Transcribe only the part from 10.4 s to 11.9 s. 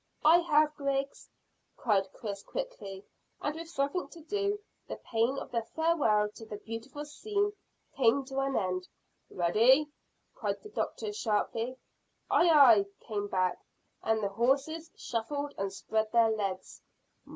the doctor sharply.